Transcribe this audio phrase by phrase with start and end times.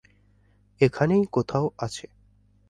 [0.81, 2.05] এখানেই কোথাও আছে।